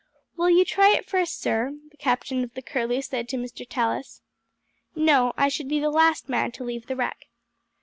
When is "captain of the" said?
1.97-2.63